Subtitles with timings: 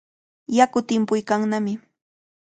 [0.57, 1.73] Yaku timpuykannami.